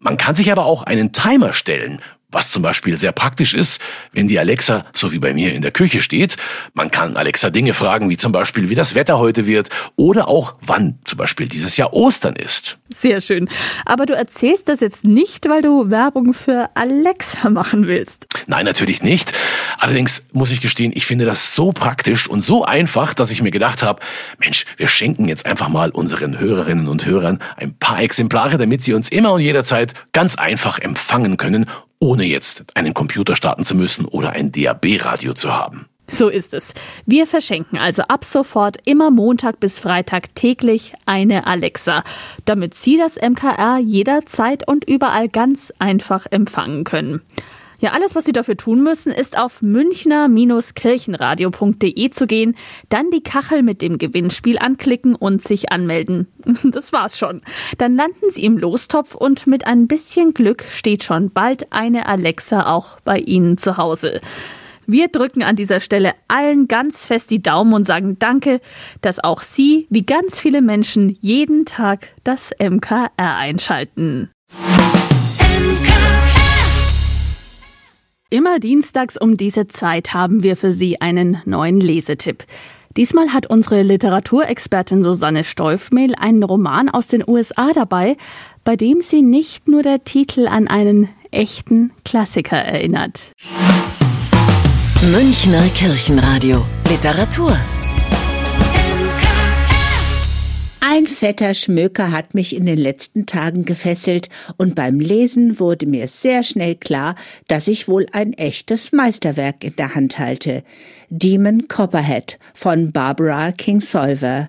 Man 0.00 0.18
kann 0.18 0.34
sich 0.34 0.52
aber 0.52 0.66
auch 0.66 0.82
einen 0.82 1.14
Timer 1.14 1.54
stellen 1.54 2.02
was 2.32 2.50
zum 2.50 2.62
Beispiel 2.62 2.98
sehr 2.98 3.12
praktisch 3.12 3.54
ist, 3.54 3.80
wenn 4.12 4.28
die 4.28 4.38
Alexa 4.38 4.84
so 4.92 5.12
wie 5.12 5.18
bei 5.18 5.34
mir 5.34 5.52
in 5.54 5.62
der 5.62 5.70
Küche 5.70 6.00
steht. 6.00 6.36
Man 6.74 6.90
kann 6.90 7.16
Alexa 7.16 7.50
Dinge 7.50 7.74
fragen, 7.74 8.08
wie 8.10 8.16
zum 8.16 8.32
Beispiel, 8.32 8.70
wie 8.70 8.74
das 8.74 8.94
Wetter 8.94 9.18
heute 9.18 9.46
wird 9.46 9.68
oder 9.96 10.28
auch, 10.28 10.54
wann 10.60 10.98
zum 11.04 11.18
Beispiel 11.18 11.48
dieses 11.48 11.76
Jahr 11.76 11.92
Ostern 11.92 12.36
ist. 12.36 12.78
Sehr 12.88 13.20
schön. 13.20 13.48
Aber 13.84 14.06
du 14.06 14.14
erzählst 14.14 14.68
das 14.68 14.80
jetzt 14.80 15.04
nicht, 15.04 15.48
weil 15.48 15.62
du 15.62 15.90
Werbung 15.90 16.34
für 16.34 16.70
Alexa 16.74 17.50
machen 17.50 17.86
willst. 17.86 18.26
Nein, 18.46 18.64
natürlich 18.64 19.02
nicht. 19.02 19.32
Allerdings 19.78 20.22
muss 20.32 20.50
ich 20.50 20.60
gestehen, 20.60 20.92
ich 20.94 21.06
finde 21.06 21.24
das 21.24 21.54
so 21.54 21.72
praktisch 21.72 22.28
und 22.28 22.42
so 22.42 22.64
einfach, 22.64 23.14
dass 23.14 23.30
ich 23.30 23.42
mir 23.42 23.50
gedacht 23.50 23.82
habe, 23.82 24.00
Mensch, 24.38 24.66
wir 24.76 24.88
schenken 24.88 25.26
jetzt 25.26 25.46
einfach 25.46 25.68
mal 25.68 25.90
unseren 25.90 26.38
Hörerinnen 26.38 26.88
und 26.88 27.06
Hörern 27.06 27.38
ein 27.56 27.74
paar 27.74 28.00
Exemplare, 28.00 28.58
damit 28.58 28.82
sie 28.82 28.94
uns 28.94 29.08
immer 29.08 29.32
und 29.32 29.40
jederzeit 29.40 29.94
ganz 30.12 30.36
einfach 30.36 30.78
empfangen 30.78 31.36
können 31.36 31.66
ohne 32.00 32.24
jetzt 32.24 32.64
einen 32.74 32.94
Computer 32.94 33.36
starten 33.36 33.64
zu 33.64 33.76
müssen 33.76 34.06
oder 34.06 34.30
ein 34.30 34.50
DAB-Radio 34.50 35.34
zu 35.34 35.54
haben. 35.54 35.86
So 36.08 36.28
ist 36.28 36.54
es. 36.54 36.74
Wir 37.06 37.28
verschenken 37.28 37.78
also 37.78 38.02
ab 38.02 38.24
sofort 38.24 38.78
immer 38.84 39.12
Montag 39.12 39.60
bis 39.60 39.78
Freitag 39.78 40.34
täglich 40.34 40.94
eine 41.06 41.46
Alexa, 41.46 42.02
damit 42.46 42.74
Sie 42.74 42.98
das 42.98 43.14
MKR 43.16 43.78
jederzeit 43.78 44.66
und 44.66 44.88
überall 44.88 45.28
ganz 45.28 45.72
einfach 45.78 46.26
empfangen 46.28 46.82
können. 46.82 47.22
Ja, 47.80 47.92
alles, 47.92 48.14
was 48.14 48.24
Sie 48.24 48.32
dafür 48.32 48.58
tun 48.58 48.82
müssen, 48.82 49.10
ist 49.10 49.38
auf 49.38 49.62
münchner-kirchenradio.de 49.62 52.10
zu 52.10 52.26
gehen, 52.26 52.54
dann 52.90 53.10
die 53.10 53.22
Kachel 53.22 53.62
mit 53.62 53.80
dem 53.80 53.96
Gewinnspiel 53.96 54.58
anklicken 54.58 55.14
und 55.14 55.40
sich 55.42 55.72
anmelden. 55.72 56.26
Das 56.70 56.92
war's 56.92 57.18
schon. 57.18 57.40
Dann 57.78 57.96
landen 57.96 58.30
Sie 58.30 58.44
im 58.44 58.58
Lostopf 58.58 59.14
und 59.14 59.46
mit 59.46 59.66
ein 59.66 59.88
bisschen 59.88 60.34
Glück 60.34 60.62
steht 60.62 61.04
schon 61.04 61.30
bald 61.30 61.72
eine 61.72 62.04
Alexa 62.06 62.66
auch 62.66 63.00
bei 63.00 63.18
Ihnen 63.18 63.56
zu 63.56 63.78
Hause. 63.78 64.20
Wir 64.86 65.08
drücken 65.08 65.42
an 65.42 65.56
dieser 65.56 65.80
Stelle 65.80 66.12
allen 66.28 66.68
ganz 66.68 67.06
fest 67.06 67.30
die 67.30 67.42
Daumen 67.42 67.72
und 67.72 67.86
sagen 67.86 68.18
Danke, 68.18 68.60
dass 69.00 69.22
auch 69.22 69.40
Sie, 69.42 69.86
wie 69.88 70.04
ganz 70.04 70.38
viele 70.38 70.60
Menschen, 70.62 71.16
jeden 71.20 71.64
Tag 71.64 72.08
das 72.24 72.50
MKR 72.58 73.08
einschalten. 73.16 74.30
Immer 78.32 78.60
dienstags 78.60 79.16
um 79.16 79.36
diese 79.36 79.66
Zeit 79.66 80.14
haben 80.14 80.44
wir 80.44 80.56
für 80.56 80.70
Sie 80.70 81.00
einen 81.00 81.42
neuen 81.46 81.80
Lesetipp. 81.80 82.44
Diesmal 82.96 83.32
hat 83.32 83.50
unsere 83.50 83.82
Literaturexpertin 83.82 85.02
Susanne 85.02 85.42
Steufmehl 85.42 86.14
einen 86.14 86.44
Roman 86.44 86.88
aus 86.88 87.08
den 87.08 87.24
USA 87.26 87.72
dabei, 87.74 88.16
bei 88.62 88.76
dem 88.76 89.00
sie 89.00 89.22
nicht 89.22 89.66
nur 89.66 89.82
der 89.82 90.04
Titel 90.04 90.46
an 90.46 90.68
einen 90.68 91.08
echten 91.32 91.90
Klassiker 92.04 92.56
erinnert. 92.56 93.32
Münchner 95.10 95.64
Kirchenradio 95.74 96.64
Literatur 96.88 97.56
Ein 100.92 101.06
fetter 101.06 101.54
Schmöker 101.54 102.10
hat 102.10 102.34
mich 102.34 102.56
in 102.56 102.66
den 102.66 102.76
letzten 102.76 103.24
Tagen 103.24 103.64
gefesselt 103.64 104.28
und 104.56 104.74
beim 104.74 104.98
Lesen 104.98 105.60
wurde 105.60 105.86
mir 105.86 106.08
sehr 106.08 106.42
schnell 106.42 106.74
klar, 106.74 107.14
dass 107.46 107.68
ich 107.68 107.86
wohl 107.86 108.06
ein 108.10 108.32
echtes 108.32 108.90
Meisterwerk 108.90 109.62
in 109.62 109.76
der 109.76 109.94
Hand 109.94 110.18
halte. 110.18 110.64
Demon 111.08 111.68
Copperhead 111.68 112.40
von 112.54 112.90
Barbara 112.90 113.52
Kingsolver. 113.52 114.48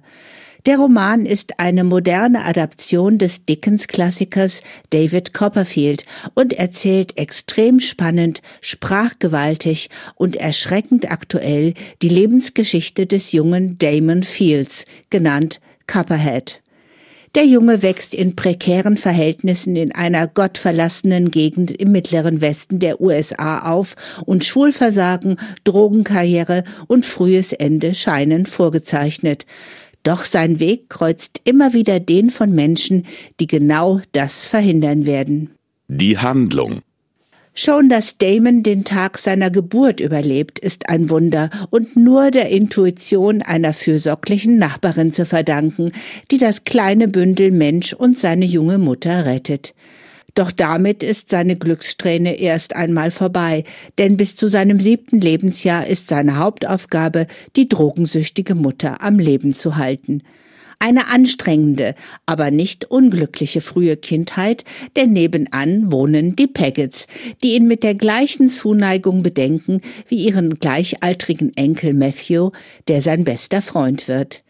Der 0.66 0.80
Roman 0.80 1.28
ist 1.28 1.60
eine 1.60 1.84
moderne 1.84 2.44
Adaption 2.44 3.20
des 3.20 3.46
Dickens-Klassikers 3.46 4.64
David 4.90 5.36
Copperfield 5.36 6.06
und 6.34 6.54
erzählt 6.54 7.20
extrem 7.20 7.80
spannend, 7.80 8.42
sprachgewaltig 8.62 9.92
und 10.16 10.38
erschreckend 10.38 11.12
aktuell 11.12 11.76
die 12.02 12.10
Lebensgeschichte 12.10 13.06
des 13.06 13.32
jungen 13.32 13.78
Damon 13.78 14.24
Fields, 14.24 14.86
genannt 15.12 15.60
Copperhead. 15.88 16.62
Der 17.34 17.46
Junge 17.46 17.82
wächst 17.82 18.14
in 18.14 18.36
prekären 18.36 18.98
Verhältnissen 18.98 19.78
in 19.78 19.94
einer 19.94 20.28
gottverlassenen 20.28 21.32
Gegend 21.32 21.72
im 21.72 21.94
mittleren 21.94 22.42
Westen 22.42 22.80
der 22.80 23.00
USA 23.00 23.72
auf 23.72 23.96
und 24.26 24.44
Schulversagen, 24.44 25.38
Drogenkarriere 25.64 26.66
und 26.88 27.06
frühes 27.06 27.54
Ende 27.54 27.94
scheinen 27.94 28.46
vorgezeichnet. 28.46 29.46
Doch 30.04 30.26
sein 30.26 30.60
Weg 30.60 30.90
kreuzt 30.90 31.40
immer 31.46 31.72
wieder 31.72 32.02
den 32.02 32.32
von 32.32 32.52
Menschen, 32.52 33.06
die 33.40 33.48
genau 33.48 34.02
das 34.12 34.46
verhindern 34.46 35.06
werden. 35.06 35.52
Die 35.88 36.18
Handlung 36.18 36.82
Schon, 37.54 37.90
dass 37.90 38.18
Damon 38.18 38.64
den 38.64 38.86
Tag 38.86 39.18
seiner 39.18 39.52
Geburt 39.52 40.00
überlebt, 40.00 40.58
ist 40.58 40.88
ein 40.88 41.10
Wunder 41.10 41.50
und 41.70 41.98
nur 41.98 42.32
der 42.32 42.50
Intuition 42.50 43.42
einer 43.42 43.74
fürsorglichen 43.74 44.58
Nachbarin 44.58 45.12
zu 45.12 45.26
verdanken, 45.26 45.92
die 46.32 46.38
das 46.38 46.64
kleine 46.64 47.10
Bündel 47.10 47.52
Mensch 47.52 47.92
und 47.92 48.18
seine 48.18 48.46
junge 48.46 48.78
Mutter 48.78 49.26
rettet. 49.26 49.74
Doch 50.34 50.52
damit 50.52 51.04
ist 51.04 51.30
seine 51.30 51.58
Glückssträhne 51.58 52.40
erst 52.40 52.74
einmal 52.74 53.12
vorbei, 53.12 53.66
denn 53.98 54.16
bis 54.16 54.38
zu 54.38 54.50
seinem 54.50 54.80
siebten 54.80 55.20
Lebensjahr 55.20 55.86
ist 55.88 56.08
seine 56.08 56.38
Hauptaufgabe, 56.38 57.28
die 57.58 57.68
drogensüchtige 57.68 58.56
Mutter 58.56 59.02
am 59.02 59.20
Leben 59.20 59.54
zu 59.54 59.76
halten. 59.76 60.24
Eine 60.84 61.10
anstrengende, 61.10 61.94
aber 62.26 62.50
nicht 62.50 62.90
unglückliche 62.90 63.62
frühe 63.62 63.98
Kindheit, 63.98 64.66
denn 64.96 65.14
nebenan 65.14 65.92
wohnen 65.92 66.36
die 66.36 66.48
Paggets, 66.48 67.06
die 67.44 67.54
ihn 67.54 67.68
mit 67.68 67.84
der 67.84 67.94
gleichen 67.94 68.48
Zuneigung 68.48 69.22
bedenken 69.22 69.82
wie 70.08 70.26
ihren 70.26 70.56
gleichaltrigen 70.56 71.56
Enkel 71.56 71.94
Matthew, 71.94 72.50
der 72.88 73.04
sein 73.04 73.26
bester 73.26 73.62
Freund 73.62 74.08
wird. 74.08 74.42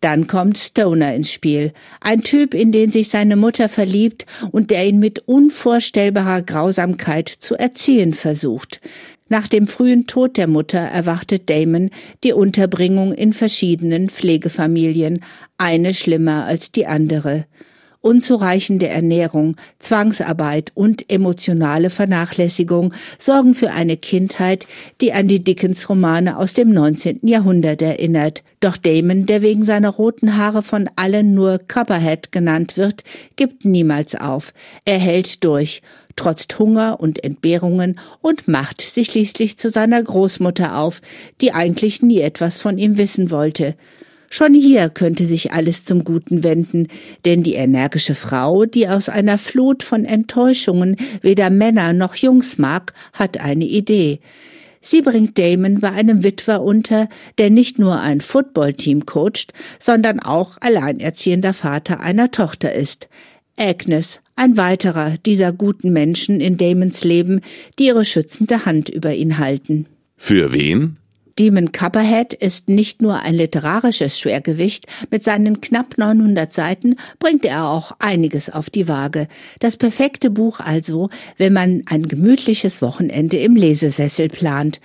Dann 0.00 0.26
kommt 0.26 0.56
Stoner 0.56 1.14
ins 1.14 1.30
Spiel, 1.30 1.74
ein 2.00 2.22
Typ, 2.22 2.54
in 2.54 2.72
den 2.72 2.90
sich 2.90 3.10
seine 3.10 3.36
Mutter 3.36 3.68
verliebt 3.68 4.24
und 4.50 4.70
der 4.70 4.86
ihn 4.86 4.98
mit 4.98 5.18
unvorstellbarer 5.26 6.40
Grausamkeit 6.40 7.28
zu 7.28 7.56
erziehen 7.56 8.14
versucht. 8.14 8.80
Nach 9.28 9.46
dem 9.46 9.66
frühen 9.66 10.06
Tod 10.06 10.36
der 10.36 10.46
Mutter 10.46 10.78
erwartet 10.78 11.50
Damon 11.50 11.90
die 12.24 12.32
Unterbringung 12.32 13.12
in 13.12 13.32
verschiedenen 13.32 14.08
Pflegefamilien, 14.08 15.20
eine 15.58 15.92
schlimmer 15.92 16.44
als 16.46 16.72
die 16.72 16.86
andere. 16.86 17.44
Unzureichende 18.00 18.86
Ernährung, 18.86 19.56
Zwangsarbeit 19.80 20.70
und 20.74 21.10
emotionale 21.10 21.90
Vernachlässigung 21.90 22.94
sorgen 23.18 23.54
für 23.54 23.72
eine 23.72 23.96
Kindheit, 23.96 24.68
die 25.00 25.12
an 25.12 25.26
die 25.26 25.42
Dickens-Romane 25.42 26.38
aus 26.38 26.54
dem 26.54 26.70
19. 26.70 27.20
Jahrhundert 27.22 27.82
erinnert. 27.82 28.44
Doch 28.60 28.76
Damon, 28.76 29.26
der 29.26 29.42
wegen 29.42 29.64
seiner 29.64 29.90
roten 29.90 30.36
Haare 30.36 30.62
von 30.62 30.88
allen 30.94 31.34
nur 31.34 31.58
Copperhead 31.58 32.30
genannt 32.30 32.76
wird, 32.76 33.02
gibt 33.34 33.64
niemals 33.64 34.14
auf. 34.14 34.54
Er 34.84 34.98
hält 34.98 35.42
durch 35.42 35.82
trotzt 36.18 36.58
Hunger 36.58 37.00
und 37.00 37.24
Entbehrungen 37.24 37.98
und 38.20 38.48
macht 38.48 38.82
sich 38.82 39.08
schließlich 39.08 39.56
zu 39.56 39.70
seiner 39.70 40.02
Großmutter 40.02 40.76
auf, 40.76 41.00
die 41.40 41.52
eigentlich 41.52 42.02
nie 42.02 42.20
etwas 42.20 42.60
von 42.60 42.76
ihm 42.76 42.98
wissen 42.98 43.30
wollte. 43.30 43.74
Schon 44.30 44.52
hier 44.52 44.90
könnte 44.90 45.24
sich 45.24 45.52
alles 45.52 45.86
zum 45.86 46.04
Guten 46.04 46.44
wenden, 46.44 46.88
denn 47.24 47.42
die 47.42 47.54
energische 47.54 48.14
Frau, 48.14 48.66
die 48.66 48.86
aus 48.86 49.08
einer 49.08 49.38
Flut 49.38 49.82
von 49.82 50.04
Enttäuschungen 50.04 50.96
weder 51.22 51.48
Männer 51.48 51.94
noch 51.94 52.14
Jungs 52.14 52.58
mag, 52.58 52.92
hat 53.14 53.40
eine 53.40 53.64
Idee. 53.64 54.20
Sie 54.82 55.02
bringt 55.02 55.38
Damon 55.38 55.80
bei 55.80 55.90
einem 55.90 56.24
Witwer 56.24 56.62
unter, 56.62 57.08
der 57.38 57.50
nicht 57.50 57.78
nur 57.78 58.00
ein 58.00 58.20
Footballteam 58.20 59.06
coacht, 59.06 59.52
sondern 59.78 60.20
auch 60.20 60.58
alleinerziehender 60.60 61.54
Vater 61.54 62.00
einer 62.00 62.30
Tochter 62.30 62.72
ist. 62.74 63.08
Agnes, 63.58 64.20
ein 64.36 64.56
weiterer 64.56 65.16
dieser 65.24 65.52
guten 65.52 65.92
Menschen 65.92 66.40
in 66.40 66.56
Damons 66.56 67.04
Leben, 67.04 67.40
die 67.78 67.86
ihre 67.86 68.04
schützende 68.04 68.64
Hand 68.64 68.88
über 68.88 69.14
ihn 69.14 69.38
halten. 69.38 69.86
Für 70.16 70.52
wen? 70.52 70.96
Demon 71.38 71.70
Copperhead 71.70 72.34
ist 72.34 72.68
nicht 72.68 73.00
nur 73.00 73.20
ein 73.20 73.36
literarisches 73.36 74.18
Schwergewicht, 74.18 74.86
mit 75.12 75.22
seinen 75.22 75.60
knapp 75.60 75.96
900 75.96 76.52
Seiten 76.52 76.96
bringt 77.20 77.44
er 77.44 77.68
auch 77.68 77.92
einiges 78.00 78.50
auf 78.50 78.70
die 78.70 78.88
Waage. 78.88 79.28
Das 79.60 79.76
perfekte 79.76 80.30
Buch 80.30 80.58
also, 80.58 81.10
wenn 81.36 81.52
man 81.52 81.84
ein 81.86 82.08
gemütliches 82.08 82.82
Wochenende 82.82 83.36
im 83.36 83.54
Lesesessel 83.54 84.28
plant. 84.28 84.80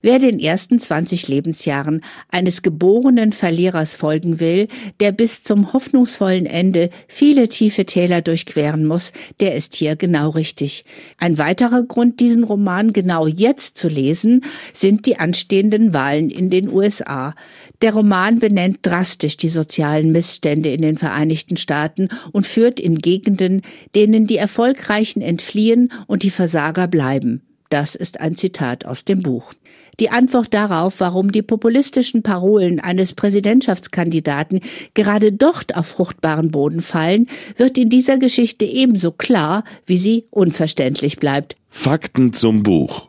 Wer 0.00 0.20
den 0.20 0.38
ersten 0.38 0.78
20 0.78 1.26
Lebensjahren 1.26 2.02
eines 2.30 2.62
geborenen 2.62 3.32
Verlierers 3.32 3.96
folgen 3.96 4.38
will, 4.38 4.68
der 5.00 5.10
bis 5.10 5.42
zum 5.42 5.72
hoffnungsvollen 5.72 6.46
Ende 6.46 6.90
viele 7.08 7.48
tiefe 7.48 7.84
Täler 7.84 8.22
durchqueren 8.22 8.86
muss, 8.86 9.12
der 9.40 9.56
ist 9.56 9.74
hier 9.74 9.96
genau 9.96 10.30
richtig. 10.30 10.84
Ein 11.18 11.38
weiterer 11.38 11.82
Grund, 11.82 12.20
diesen 12.20 12.44
Roman 12.44 12.92
genau 12.92 13.26
jetzt 13.26 13.76
zu 13.76 13.88
lesen, 13.88 14.42
sind 14.72 15.06
die 15.06 15.18
anstehenden 15.18 15.94
Wahlen 15.96 16.28
in 16.28 16.50
den 16.50 16.70
USA. 16.70 17.34
Der 17.80 17.94
Roman 17.94 18.38
benennt 18.38 18.80
drastisch 18.82 19.38
die 19.38 19.48
sozialen 19.48 20.12
Missstände 20.12 20.68
in 20.68 20.82
den 20.82 20.98
Vereinigten 20.98 21.56
Staaten 21.56 22.10
und 22.32 22.46
führt 22.46 22.78
in 22.78 22.96
Gegenden, 22.96 23.62
denen 23.94 24.26
die 24.26 24.36
Erfolgreichen 24.36 25.22
entfliehen 25.22 25.90
und 26.06 26.22
die 26.22 26.30
Versager 26.30 26.86
bleiben. 26.86 27.42
Das 27.70 27.94
ist 27.94 28.20
ein 28.20 28.36
Zitat 28.36 28.84
aus 28.84 29.04
dem 29.04 29.22
Buch. 29.22 29.52
Die 29.98 30.10
Antwort 30.10 30.52
darauf, 30.52 31.00
warum 31.00 31.32
die 31.32 31.42
populistischen 31.42 32.22
Parolen 32.22 32.78
eines 32.80 33.14
Präsidentschaftskandidaten 33.14 34.60
gerade 34.94 35.32
dort 35.32 35.74
auf 35.74 35.86
fruchtbaren 35.86 36.50
Boden 36.50 36.80
fallen, 36.80 37.26
wird 37.56 37.78
in 37.78 37.88
dieser 37.88 38.18
Geschichte 38.18 38.66
ebenso 38.66 39.10
klar, 39.10 39.64
wie 39.86 39.96
sie 39.96 40.26
unverständlich 40.30 41.16
bleibt. 41.16 41.56
Fakten 41.70 42.34
zum 42.34 42.62
Buch. 42.62 43.08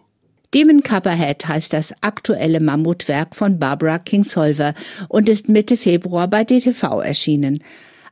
Demon 0.53 0.81
Copperhead 0.81 1.45
heißt 1.47 1.73
das 1.73 1.93
aktuelle 2.01 2.61
Mammutwerk 2.61 3.35
von 3.35 3.59
Barbara 3.59 3.99
Kingsolver 3.99 4.73
und 5.09 5.27
ist 5.27 5.49
Mitte 5.49 5.75
Februar 5.75 6.29
bei 6.29 6.45
DTV 6.45 7.01
erschienen. 7.01 7.59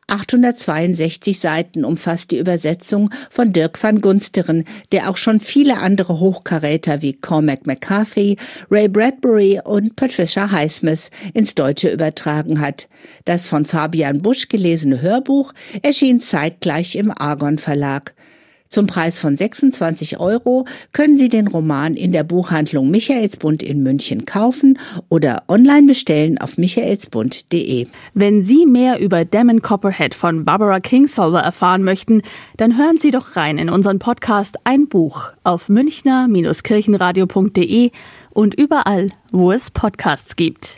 862 0.07 1.39
Seiten 1.39 1.83
umfasst 1.83 2.31
die 2.31 2.37
Übersetzung 2.37 3.09
von 3.31 3.53
Dirk 3.53 3.81
van 3.81 4.01
Gunsteren, 4.01 4.65
der 4.91 5.09
auch 5.09 5.17
schon 5.17 5.39
viele 5.39 5.77
andere 5.77 6.19
Hochkaräter 6.19 7.01
wie 7.01 7.13
Cormac 7.13 7.65
McCarthy, 7.65 8.37
Ray 8.69 8.87
Bradbury 8.87 9.61
und 9.63 9.95
Patricia 9.95 10.51
Highsmith 10.51 11.09
ins 11.33 11.55
Deutsche 11.55 11.89
übertragen 11.89 12.59
hat. 12.59 12.87
Das 13.23 13.47
von 13.47 13.65
Fabian 13.65 14.21
Busch 14.21 14.47
gelesene 14.47 15.01
Hörbuch 15.01 15.53
erschien 15.81 16.19
zeitgleich 16.19 16.95
im 16.95 17.11
Argon 17.11 17.57
Verlag. 17.57 18.13
Zum 18.69 18.87
Preis 18.87 19.19
von 19.19 19.37
26 19.37 20.19
Euro 20.19 20.65
können 20.91 21.17
Sie 21.17 21.29
den 21.29 21.47
Roman 21.47 21.93
in 21.93 22.11
der 22.11 22.23
Buchhandlung 22.23 22.89
Michaelsbund 22.89 23.63
in 23.63 23.83
München 23.83 24.25
kaufen 24.25 24.79
oder 25.09 25.43
online 25.47 25.87
bestellen 25.87 26.39
auf 26.39 26.57
michaelsbund.de. 26.57 27.87
Wenn 28.13 28.41
Sie 28.41 28.65
mehr 28.65 28.99
über 28.99 29.23
Damon 29.23 29.61
Copperhead 29.61 30.15
von 30.15 30.45
Barbara 30.45 30.79
Kingsolver 30.79 31.39
erfahren 31.39 31.83
möchten, 31.83 32.21
dann 32.57 32.77
hören 32.77 32.97
Sie 32.99 33.11
doch 33.11 33.35
rein 33.35 33.57
in 33.57 33.69
unseren 33.69 33.99
Podcast 33.99 34.55
Ein 34.63 34.87
Buch 34.89 35.29
auf 35.43 35.69
münchner-kirchenradio.de 35.69 37.91
und 38.31 38.55
überall, 38.55 39.09
wo 39.31 39.51
es 39.51 39.71
Podcasts 39.71 40.35
gibt. 40.35 40.77